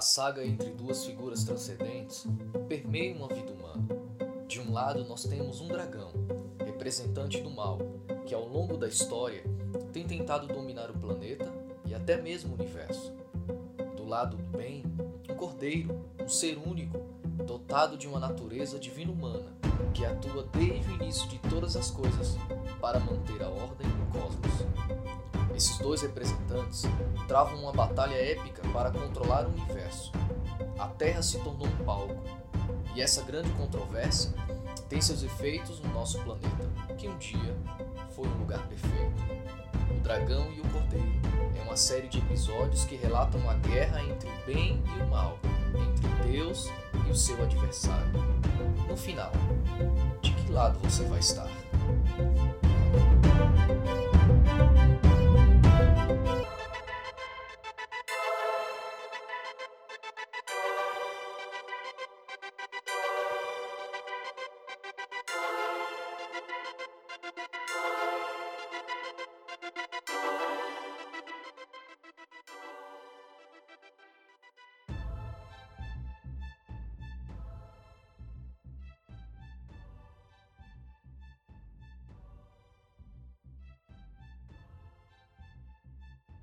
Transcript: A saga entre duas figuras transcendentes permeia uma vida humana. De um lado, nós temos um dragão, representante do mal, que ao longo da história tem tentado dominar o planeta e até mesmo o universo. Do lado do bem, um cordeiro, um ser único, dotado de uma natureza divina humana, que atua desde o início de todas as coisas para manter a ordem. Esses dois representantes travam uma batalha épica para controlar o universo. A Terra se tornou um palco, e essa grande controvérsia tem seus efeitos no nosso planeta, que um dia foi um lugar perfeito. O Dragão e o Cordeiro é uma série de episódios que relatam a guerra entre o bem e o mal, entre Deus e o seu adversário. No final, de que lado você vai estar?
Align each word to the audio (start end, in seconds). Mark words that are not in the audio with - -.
A 0.00 0.02
saga 0.02 0.42
entre 0.42 0.70
duas 0.70 1.04
figuras 1.04 1.44
transcendentes 1.44 2.26
permeia 2.66 3.14
uma 3.14 3.28
vida 3.28 3.52
humana. 3.52 3.86
De 4.48 4.58
um 4.58 4.72
lado, 4.72 5.04
nós 5.04 5.24
temos 5.24 5.60
um 5.60 5.68
dragão, 5.68 6.10
representante 6.64 7.42
do 7.42 7.50
mal, 7.50 7.76
que 8.24 8.34
ao 8.34 8.48
longo 8.48 8.78
da 8.78 8.88
história 8.88 9.44
tem 9.92 10.06
tentado 10.06 10.46
dominar 10.46 10.90
o 10.90 10.98
planeta 10.98 11.52
e 11.84 11.94
até 11.94 12.16
mesmo 12.16 12.52
o 12.52 12.54
universo. 12.54 13.12
Do 13.94 14.06
lado 14.06 14.38
do 14.38 14.56
bem, 14.56 14.84
um 15.28 15.34
cordeiro, 15.34 16.02
um 16.18 16.28
ser 16.30 16.56
único, 16.56 16.98
dotado 17.44 17.98
de 17.98 18.08
uma 18.08 18.18
natureza 18.18 18.78
divina 18.78 19.12
humana, 19.12 19.52
que 19.92 20.06
atua 20.06 20.48
desde 20.50 20.92
o 20.92 20.94
início 20.94 21.28
de 21.28 21.38
todas 21.40 21.76
as 21.76 21.90
coisas 21.90 22.38
para 22.80 22.98
manter 23.00 23.42
a 23.42 23.50
ordem. 23.50 23.99
Esses 25.60 25.76
dois 25.76 26.00
representantes 26.00 26.84
travam 27.28 27.60
uma 27.60 27.70
batalha 27.70 28.14
épica 28.14 28.66
para 28.72 28.90
controlar 28.90 29.44
o 29.44 29.50
universo. 29.50 30.10
A 30.78 30.86
Terra 30.86 31.20
se 31.22 31.38
tornou 31.40 31.66
um 31.66 31.84
palco, 31.84 32.16
e 32.94 33.02
essa 33.02 33.22
grande 33.24 33.50
controvérsia 33.50 34.32
tem 34.88 35.02
seus 35.02 35.22
efeitos 35.22 35.78
no 35.80 35.92
nosso 35.92 36.18
planeta, 36.20 36.66
que 36.96 37.06
um 37.06 37.18
dia 37.18 37.54
foi 38.16 38.26
um 38.26 38.38
lugar 38.38 38.66
perfeito. 38.68 39.22
O 39.90 40.00
Dragão 40.00 40.50
e 40.50 40.62
o 40.62 40.68
Cordeiro 40.70 41.20
é 41.54 41.62
uma 41.62 41.76
série 41.76 42.08
de 42.08 42.20
episódios 42.20 42.84
que 42.84 42.96
relatam 42.96 43.46
a 43.50 43.52
guerra 43.52 44.02
entre 44.02 44.30
o 44.30 44.46
bem 44.46 44.82
e 44.96 45.02
o 45.02 45.08
mal, 45.08 45.38
entre 45.74 46.32
Deus 46.32 46.70
e 47.06 47.10
o 47.10 47.14
seu 47.14 47.36
adversário. 47.42 48.14
No 48.88 48.96
final, 48.96 49.30
de 50.22 50.32
que 50.32 50.50
lado 50.50 50.78
você 50.78 51.04
vai 51.04 51.18
estar? 51.18 51.59